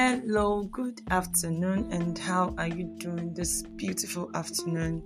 Hello, 0.00 0.62
good 0.62 1.00
afternoon, 1.10 1.88
and 1.90 2.16
how 2.16 2.54
are 2.56 2.68
you 2.68 2.84
doing 2.98 3.34
this 3.34 3.64
beautiful 3.74 4.30
afternoon? 4.32 5.02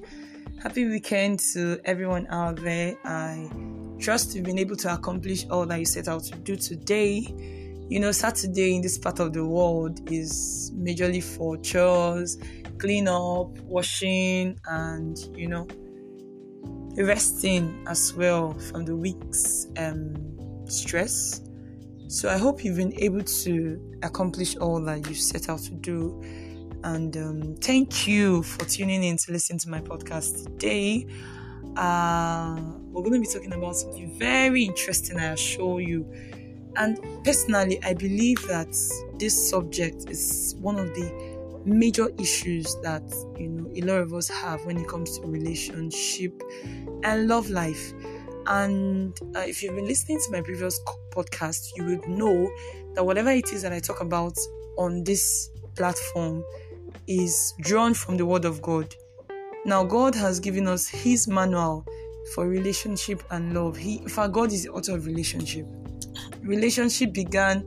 Happy 0.63 0.85
weekend 0.85 1.39
to 1.55 1.81
everyone 1.87 2.27
out 2.29 2.57
there. 2.57 2.95
I 3.03 3.51
trust 3.99 4.35
you've 4.35 4.45
been 4.45 4.59
able 4.59 4.77
to 4.77 4.93
accomplish 4.93 5.47
all 5.49 5.65
that 5.65 5.79
you 5.79 5.87
set 5.87 6.09
out 6.09 6.25
to 6.25 6.39
do 6.41 6.57
today. 6.57 7.21
You 7.89 8.01
know, 8.01 8.13
Saturday 8.13 8.77
in 8.77 8.83
this 8.83 8.99
part 8.99 9.19
of 9.19 9.33
the 9.33 9.47
world 9.47 10.13
is 10.13 10.71
majorly 10.77 11.23
for 11.25 11.57
chores, 11.57 12.37
clean 12.77 13.09
up, 13.09 13.59
washing, 13.61 14.61
and 14.67 15.17
you 15.35 15.49
know, 15.49 15.67
resting 17.03 17.83
as 17.89 18.13
well 18.13 18.53
from 18.71 18.85
the 18.85 18.95
week's 18.95 19.69
um, 19.79 20.67
stress. 20.67 21.41
So 22.13 22.29
I 22.29 22.37
hope 22.37 22.63
you've 22.63 22.77
been 22.77 22.93
able 23.01 23.23
to 23.23 23.99
accomplish 24.03 24.55
all 24.59 24.83
that 24.83 25.09
you 25.09 25.15
set 25.15 25.49
out 25.49 25.61
to 25.61 25.71
do. 25.71 26.23
And 26.85 27.17
um, 27.17 27.57
thank 27.57 28.07
you 28.07 28.43
for 28.43 28.67
tuning 28.67 29.03
in 29.03 29.17
to 29.17 29.33
listen 29.33 29.57
to 29.57 29.71
my 29.71 29.81
podcast 29.81 30.45
today. 30.45 31.07
Uh, 31.75 32.61
we're 32.91 33.01
going 33.01 33.15
to 33.15 33.21
be 33.21 33.27
talking 33.27 33.55
about 33.55 33.77
something 33.77 34.15
very 34.19 34.65
interesting, 34.65 35.19
I 35.19 35.33
assure 35.33 35.81
you. 35.81 36.07
And 36.77 36.99
personally, 37.25 37.83
I 37.83 37.95
believe 37.95 38.47
that 38.47 38.77
this 39.19 39.49
subject 39.49 40.11
is 40.11 40.55
one 40.61 40.79
of 40.79 40.89
the 40.89 41.63
major 41.65 42.11
issues 42.19 42.77
that 42.83 43.05
you 43.39 43.49
know 43.49 43.71
a 43.75 43.81
lot 43.87 44.03
of 44.03 44.13
us 44.13 44.29
have 44.29 44.63
when 44.67 44.77
it 44.77 44.87
comes 44.87 45.19
to 45.19 45.27
relationship 45.27 46.43
and 47.05 47.27
love 47.27 47.49
life. 47.49 47.95
And 48.47 49.19
uh, 49.37 49.41
if 49.41 49.63
you've 49.63 49.75
been 49.75 49.87
listening 49.87 50.19
to 50.19 50.33
my 50.33 50.41
previous 50.41 50.81
podcast, 51.11 51.71
you 51.77 51.85
would 51.85 52.09
know 52.09 52.51
that 52.95 53.05
whatever 53.05 53.31
it 53.31 53.53
is 53.53 53.63
that 53.63 53.73
I 53.73 53.81
talk 53.81 54.01
about 54.01 54.37
on 54.79 55.05
this 55.05 55.51
platform 55.77 56.45
is 57.07 57.55
drawn 57.61 57.95
from 57.95 58.17
the 58.17 58.27
Word 58.27 58.45
of 58.45 58.61
God. 58.63 58.95
Now, 59.65 59.85
God 59.85 60.15
has 60.15 60.41
given 60.41 60.67
us 60.67 60.89
His 60.89 61.29
manual 61.29 61.87
for 62.35 62.49
relationship 62.49 63.23
and 63.31 63.55
love. 63.55 63.77
He, 63.77 63.97
in 63.97 64.09
fact, 64.09 64.33
God 64.33 64.53
is 64.53 64.65
the 64.65 64.71
author 64.71 64.97
of 64.97 65.07
relationship. 65.07 65.67
Relationship 66.41 67.13
began 67.13 67.61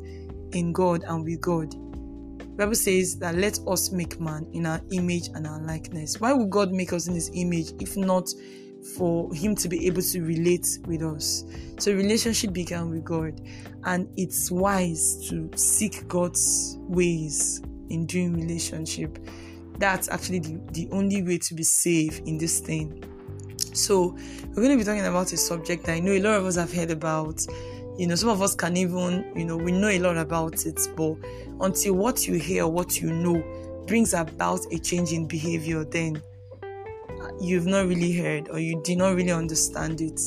in 0.54 0.74
God 0.74 1.04
and 1.08 1.24
with 1.24 1.42
God. 1.42 1.72
The 1.72 2.64
Bible 2.64 2.76
says 2.76 3.18
that 3.20 3.36
let 3.36 3.60
us 3.68 3.92
make 3.92 4.20
man 4.20 4.48
in 4.54 4.66
our 4.66 4.82
image 4.92 5.28
and 5.34 5.46
our 5.46 5.62
likeness. 5.62 6.20
Why 6.22 6.34
would 6.34 6.50
God 6.50 6.72
make 6.72 6.94
us 6.94 7.08
in 7.08 7.16
His 7.16 7.30
image 7.34 7.74
if 7.80 7.98
not 7.98 8.30
for 8.98 9.34
him 9.34 9.56
to 9.56 9.68
be 9.68 9.88
able 9.88 10.02
to 10.02 10.22
relate 10.22 10.68
with 10.86 11.02
us. 11.02 11.44
So 11.80 11.94
relationship 11.94 12.54
began 12.54 12.90
with 12.90 13.04
God 13.04 13.42
and 13.86 14.08
it's 14.18 14.52
wise 14.52 15.28
to 15.30 15.50
seek 15.56 16.08
God's 16.08 16.78
ways 16.82 17.62
in 17.90 18.06
doing 18.06 18.34
relationship. 18.34 19.18
That's 19.78 20.10
actually 20.10 20.40
the, 20.40 20.60
the 20.72 20.90
only 20.92 21.24
way 21.24 21.38
to 21.40 21.54
be 21.54 21.64
safe 21.64 22.20
in 22.26 22.38
this 22.38 22.60
thing. 22.60 23.04
So 23.74 24.16
we're 24.50 24.64
going 24.64 24.72
to 24.72 24.78
be 24.78 24.84
talking 24.84 25.06
about 25.06 25.34
a 25.34 25.38
subject 25.38 25.86
that 25.86 25.94
I 25.94 26.00
know 26.00 26.14
a 26.14 26.22
lot 26.22 26.36
of 26.36 26.46
us 26.46 26.56
have 26.56 26.74
heard 26.74 26.92
about. 26.92 27.46
You 27.98 28.08
know, 28.08 28.16
some 28.16 28.30
of 28.30 28.42
us 28.42 28.56
can 28.56 28.78
even, 28.78 29.32
you 29.36 29.46
know, 29.46 29.58
we 29.58 29.72
know 29.72 29.90
a 29.90 30.00
lot 30.00 30.18
about 30.18 30.66
it, 30.66 30.80
but 30.96 31.16
until 31.62 31.94
what 31.94 32.28
you 32.28 32.36
hear, 32.36 32.68
what 32.68 33.02
you 33.02 33.12
know 33.12 33.44
brings 33.86 34.14
about 34.14 34.62
a 34.72 34.80
change 34.80 35.12
in 35.12 35.28
behavior, 35.28 35.84
then 35.84 36.22
you've 37.40 37.66
not 37.66 37.88
really 37.88 38.14
heard 38.14 38.50
or 38.50 38.60
you 38.60 38.82
did 38.84 38.98
not 38.98 39.16
really 39.16 39.32
understand 39.32 40.02
it. 40.02 40.20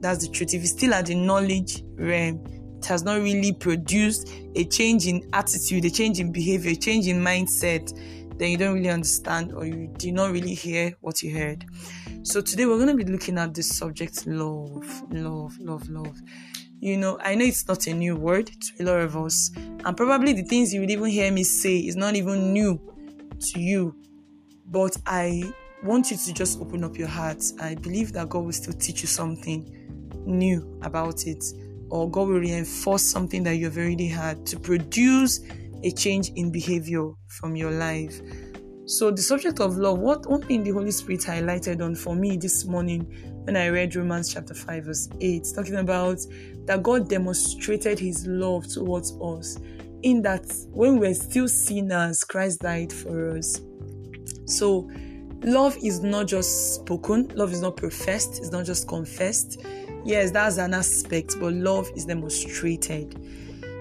That's 0.00 0.26
the 0.26 0.32
truth. 0.32 0.54
If 0.54 0.62
it's 0.62 0.72
still 0.72 0.94
at 0.94 1.06
the 1.06 1.14
knowledge 1.14 1.82
realm, 1.94 2.44
it 2.78 2.84
has 2.86 3.04
not 3.04 3.20
really 3.20 3.52
produced 3.52 4.28
a 4.56 4.64
change 4.64 5.06
in 5.06 5.28
attitude, 5.32 5.84
a 5.84 5.90
change 5.90 6.18
in 6.18 6.32
behavior, 6.32 6.72
a 6.72 6.76
change 6.76 7.06
in 7.06 7.20
mindset, 7.20 7.92
then 8.38 8.50
you 8.50 8.56
don't 8.56 8.74
really 8.74 8.88
understand 8.88 9.52
or 9.52 9.64
you 9.64 9.88
did 9.98 10.14
not 10.14 10.32
really 10.32 10.54
hear 10.54 10.92
what 11.00 11.22
you 11.22 11.32
heard. 11.32 11.64
So 12.24 12.40
today 12.40 12.66
we're 12.66 12.76
going 12.76 12.96
to 12.96 13.04
be 13.04 13.10
looking 13.10 13.38
at 13.38 13.54
this 13.54 13.76
subject 13.76 14.26
love, 14.26 14.84
love, 15.12 15.56
love, 15.60 15.88
love. 15.88 16.18
You 16.80 16.96
know, 16.96 17.18
I 17.22 17.36
know 17.36 17.44
it's 17.44 17.68
not 17.68 17.86
a 17.86 17.94
new 17.94 18.16
word 18.16 18.46
to 18.48 18.82
a 18.82 18.84
lot 18.84 19.00
of 19.00 19.16
us, 19.16 19.52
and 19.56 19.96
probably 19.96 20.32
the 20.32 20.42
things 20.42 20.74
you 20.74 20.80
would 20.80 20.90
even 20.90 21.06
hear 21.06 21.30
me 21.30 21.44
say 21.44 21.78
is 21.78 21.94
not 21.94 22.16
even 22.16 22.52
new 22.52 22.80
to 23.38 23.60
you, 23.60 23.94
but 24.66 24.96
I 25.06 25.52
want 25.82 26.10
you 26.10 26.16
to 26.16 26.32
just 26.32 26.60
open 26.60 26.84
up 26.84 26.96
your 26.96 27.08
heart. 27.08 27.42
I 27.60 27.74
believe 27.74 28.12
that 28.12 28.28
God 28.28 28.44
will 28.44 28.52
still 28.52 28.74
teach 28.74 29.02
you 29.02 29.08
something 29.08 29.68
new 30.24 30.78
about 30.82 31.26
it, 31.26 31.44
or 31.90 32.10
God 32.10 32.28
will 32.28 32.40
reinforce 32.40 33.02
something 33.02 33.42
that 33.44 33.56
you've 33.56 33.76
already 33.76 34.08
had 34.08 34.46
to 34.46 34.58
produce 34.58 35.40
a 35.82 35.90
change 35.90 36.30
in 36.36 36.52
behavior 36.52 37.10
from 37.26 37.56
your 37.56 37.72
life. 37.72 38.20
So, 38.84 39.10
the 39.10 39.22
subject 39.22 39.60
of 39.60 39.76
love, 39.76 39.98
what 39.98 40.28
one 40.28 40.42
thing 40.42 40.62
the 40.62 40.70
Holy 40.70 40.90
Spirit 40.90 41.20
highlighted 41.20 41.82
on 41.82 41.94
for 41.94 42.14
me 42.14 42.36
this 42.36 42.64
morning 42.64 43.02
when 43.44 43.56
I 43.56 43.68
read 43.68 43.94
Romans 43.96 44.32
chapter 44.32 44.54
5, 44.54 44.84
verse 44.84 45.08
8, 45.20 45.46
talking 45.54 45.76
about 45.76 46.18
that 46.66 46.82
God 46.82 47.08
demonstrated 47.08 47.98
his 47.98 48.26
love 48.26 48.68
towards 48.68 49.12
us 49.20 49.58
in 50.02 50.22
that 50.22 50.52
when 50.70 50.98
we're 50.98 51.14
still 51.14 51.48
sinners, 51.48 52.24
Christ 52.24 52.60
died 52.60 52.92
for 52.92 53.36
us. 53.36 53.60
So, 54.46 54.90
love 55.44 55.76
is 55.82 56.02
not 56.02 56.26
just 56.26 56.74
spoken, 56.76 57.28
love 57.34 57.52
is 57.52 57.62
not 57.62 57.76
professed, 57.76 58.38
it's 58.38 58.50
not 58.50 58.64
just 58.64 58.88
confessed. 58.88 59.64
Yes, 60.04 60.30
that's 60.30 60.58
an 60.58 60.74
aspect, 60.74 61.36
but 61.38 61.52
love 61.52 61.90
is 61.94 62.06
demonstrated. 62.06 63.16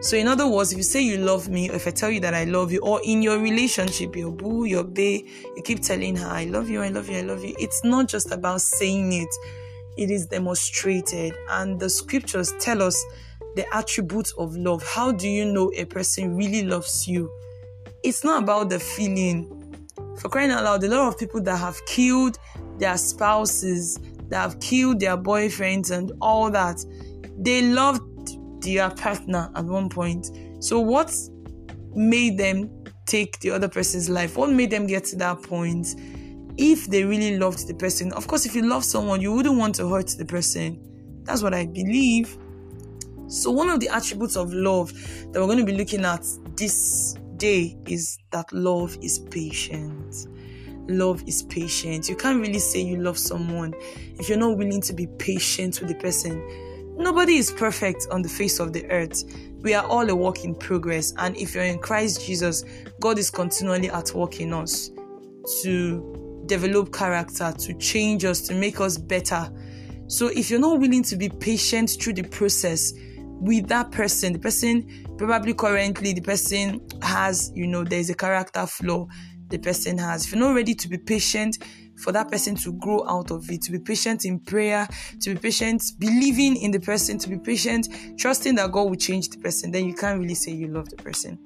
So, 0.01 0.17
in 0.17 0.27
other 0.27 0.47
words, 0.47 0.71
if 0.71 0.77
you 0.77 0.83
say 0.83 1.01
you 1.01 1.17
love 1.17 1.47
me, 1.47 1.69
or 1.69 1.75
if 1.75 1.87
I 1.87 1.91
tell 1.91 2.09
you 2.09 2.19
that 2.21 2.33
I 2.33 2.45
love 2.45 2.71
you, 2.71 2.79
or 2.79 2.99
in 3.03 3.21
your 3.21 3.37
relationship, 3.39 4.15
your 4.15 4.31
boo, 4.31 4.65
your 4.65 4.83
bae, 4.83 5.23
you 5.55 5.61
keep 5.63 5.81
telling 5.81 6.15
her, 6.15 6.27
I 6.27 6.45
love 6.45 6.69
you, 6.69 6.81
I 6.81 6.89
love 6.89 7.07
you, 7.07 7.19
I 7.19 7.21
love 7.21 7.43
you, 7.43 7.55
it's 7.59 7.83
not 7.83 8.07
just 8.07 8.31
about 8.31 8.61
saying 8.61 9.13
it, 9.13 9.29
it 9.97 10.09
is 10.09 10.25
demonstrated. 10.25 11.35
And 11.49 11.79
the 11.79 11.89
scriptures 11.89 12.51
tell 12.59 12.81
us 12.81 13.05
the 13.55 13.65
attributes 13.75 14.33
of 14.39 14.55
love. 14.55 14.81
How 14.83 15.11
do 15.11 15.29
you 15.29 15.45
know 15.45 15.71
a 15.75 15.85
person 15.85 16.35
really 16.35 16.63
loves 16.63 17.07
you? 17.07 17.31
It's 18.03 18.23
not 18.23 18.41
about 18.41 18.69
the 18.69 18.79
feeling, 18.79 19.60
for 20.17 20.29
crying 20.29 20.51
out 20.51 20.63
loud, 20.63 20.83
a 20.83 20.87
lot 20.87 21.07
of 21.07 21.17
people 21.17 21.41
that 21.41 21.57
have 21.57 21.77
killed 21.85 22.37
their 22.77 22.97
spouses, 22.97 23.99
that 24.29 24.41
have 24.41 24.59
killed 24.59 24.99
their 24.99 25.17
boyfriends, 25.17 25.91
and 25.91 26.11
all 26.21 26.49
that, 26.51 26.83
they 27.37 27.61
loved 27.61 28.01
their 28.61 28.89
partner 28.91 29.51
at 29.55 29.65
one 29.65 29.89
point. 29.89 30.29
So, 30.59 30.79
what 30.79 31.13
made 31.93 32.37
them 32.37 32.69
take 33.05 33.39
the 33.39 33.51
other 33.51 33.67
person's 33.67 34.09
life? 34.09 34.37
What 34.37 34.51
made 34.51 34.69
them 34.69 34.87
get 34.87 35.05
to 35.05 35.15
that 35.17 35.41
point? 35.43 35.87
If 36.57 36.87
they 36.87 37.03
really 37.03 37.37
loved 37.37 37.67
the 37.67 37.73
person, 37.73 38.11
of 38.13 38.27
course, 38.27 38.45
if 38.45 38.55
you 38.55 38.63
love 38.63 38.83
someone, 38.83 39.21
you 39.21 39.33
wouldn't 39.33 39.57
want 39.57 39.75
to 39.75 39.89
hurt 39.89 40.07
the 40.17 40.25
person. 40.25 40.79
That's 41.23 41.41
what 41.41 41.53
I 41.53 41.65
believe. 41.65 42.37
So, 43.27 43.49
one 43.49 43.69
of 43.69 43.79
the 43.79 43.89
attributes 43.89 44.35
of 44.35 44.53
love 44.53 44.91
that 45.31 45.39
we're 45.39 45.47
going 45.47 45.59
to 45.59 45.65
be 45.65 45.77
looking 45.77 46.03
at 46.05 46.25
this 46.57 47.15
day 47.41 47.75
is 47.87 48.19
that 48.29 48.53
love 48.53 48.95
is 49.01 49.17
patient. 49.17 50.27
Love 50.87 51.23
is 51.27 51.41
patient. 51.41 52.07
You 52.07 52.15
can't 52.15 52.39
really 52.39 52.59
say 52.59 52.81
you 52.81 52.97
love 52.97 53.17
someone 53.17 53.73
if 54.19 54.29
you're 54.29 54.37
not 54.37 54.59
willing 54.59 54.79
to 54.81 54.93
be 54.93 55.07
patient 55.17 55.79
with 55.81 55.89
the 55.89 55.95
person. 55.95 56.39
Nobody 56.97 57.37
is 57.37 57.51
perfect 57.51 58.05
on 58.11 58.21
the 58.21 58.29
face 58.29 58.59
of 58.59 58.73
the 58.73 58.85
earth. 58.91 59.23
We 59.61 59.73
are 59.73 59.83
all 59.83 60.07
a 60.07 60.15
work 60.15 60.45
in 60.45 60.53
progress. 60.53 61.13
And 61.17 61.35
if 61.35 61.55
you're 61.55 61.63
in 61.63 61.79
Christ 61.79 62.23
Jesus, 62.23 62.63
God 62.99 63.17
is 63.17 63.31
continually 63.31 63.89
at 63.89 64.13
work 64.13 64.39
in 64.39 64.53
us 64.53 64.91
to 65.63 66.43
develop 66.45 66.93
character, 66.93 67.51
to 67.57 67.73
change 67.79 68.23
us, 68.23 68.41
to 68.41 68.53
make 68.53 68.79
us 68.79 68.99
better. 68.99 69.51
So 70.05 70.27
if 70.27 70.51
you're 70.51 70.59
not 70.59 70.79
willing 70.79 71.01
to 71.03 71.15
be 71.15 71.29
patient 71.29 71.97
through 71.99 72.13
the 72.13 72.23
process, 72.23 72.93
with 73.41 73.67
that 73.67 73.91
person. 73.91 74.33
The 74.33 74.39
person 74.39 75.05
probably 75.17 75.53
currently 75.53 76.13
the 76.13 76.21
person 76.21 76.79
has, 77.01 77.51
you 77.55 77.67
know, 77.67 77.83
there's 77.83 78.09
a 78.09 78.13
character 78.13 78.65
flaw 78.65 79.07
the 79.49 79.57
person 79.57 79.97
has. 79.97 80.25
If 80.25 80.31
you're 80.31 80.41
not 80.41 80.55
ready 80.55 80.73
to 80.75 80.87
be 80.87 80.97
patient 80.97 81.57
for 81.97 82.11
that 82.13 82.31
person 82.31 82.55
to 82.55 82.73
grow 82.73 83.05
out 83.07 83.31
of 83.31 83.49
it, 83.51 83.61
to 83.63 83.71
be 83.71 83.79
patient 83.79 84.25
in 84.25 84.39
prayer, 84.39 84.87
to 85.19 85.33
be 85.33 85.39
patient 85.39 85.83
believing 85.99 86.55
in 86.55 86.71
the 86.71 86.79
person, 86.79 87.17
to 87.19 87.29
be 87.29 87.37
patient 87.37 87.89
trusting 88.17 88.55
that 88.55 88.71
God 88.71 88.89
will 88.89 88.95
change 88.95 89.29
the 89.29 89.37
person, 89.37 89.71
then 89.71 89.85
you 89.85 89.93
can't 89.93 90.19
really 90.19 90.35
say 90.35 90.51
you 90.51 90.67
love 90.67 90.89
the 90.89 90.95
person. 90.97 91.37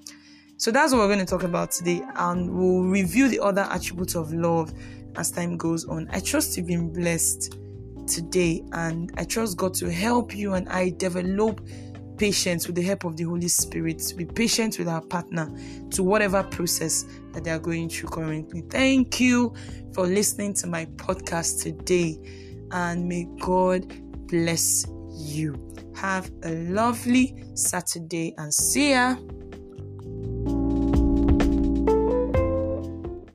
So 0.57 0.71
that's 0.71 0.93
what 0.93 0.99
we're 0.99 1.13
going 1.13 1.19
to 1.19 1.25
talk 1.25 1.43
about 1.43 1.71
today, 1.71 2.01
and 2.15 2.49
we'll 2.49 2.83
review 2.83 3.27
the 3.27 3.41
other 3.41 3.63
attributes 3.63 4.15
of 4.15 4.33
love 4.33 4.71
as 5.17 5.31
time 5.31 5.57
goes 5.57 5.85
on. 5.85 6.07
I 6.11 6.19
trust 6.21 6.55
you've 6.55 6.67
been 6.67 6.93
blessed 6.93 7.57
today, 8.07 8.63
and 8.71 9.11
I 9.17 9.23
trust 9.23 9.57
God 9.57 9.73
to 9.75 9.91
help 9.91 10.35
you 10.35 10.53
and 10.53 10.67
I 10.69 10.89
develop 10.97 11.61
patience 12.17 12.67
with 12.67 12.77
the 12.77 12.81
help 12.81 13.03
of 13.03 13.17
the 13.17 13.25
Holy 13.25 13.47
Spirit, 13.47 13.99
to 13.99 14.15
be 14.15 14.25
patient 14.25 14.79
with 14.79 14.87
our 14.87 15.01
partner 15.01 15.53
to 15.91 16.01
whatever 16.03 16.43
process 16.43 17.05
that 17.33 17.43
they 17.43 17.51
are 17.51 17.59
going 17.59 17.89
through 17.89 18.09
currently. 18.09 18.61
Thank 18.69 19.19
you 19.19 19.53
for 19.93 20.07
listening 20.07 20.53
to 20.55 20.67
my 20.67 20.85
podcast 20.95 21.61
today, 21.61 22.17
and 22.71 23.07
may 23.07 23.27
God 23.39 23.93
bless 24.27 24.85
you. 25.11 25.55
Have 25.95 26.31
a 26.43 26.51
lovely 26.69 27.35
Saturday 27.53 28.33
and 28.37 28.53
see 28.53 28.91
ya. 28.91 29.15